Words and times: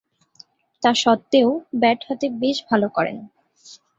তা 0.83 0.91
সত্ত্বেও 0.95 1.49
ব্যাট 1.81 1.99
হাতে 2.07 2.27
বেশ 2.41 2.57
ভালো 2.69 2.87
করেন। 2.95 3.17